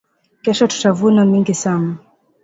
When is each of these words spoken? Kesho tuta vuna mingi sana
Kesho 0.43 0.67
tuta 0.67 0.91
vuna 0.91 1.25
mingi 1.25 1.53
sana 1.53 1.97